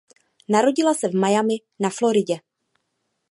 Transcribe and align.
Narodila 0.55 0.93
se 0.95 1.09
v 1.09 1.13
Miami 1.13 1.55
na 1.79 1.89
Floridě. 1.89 2.37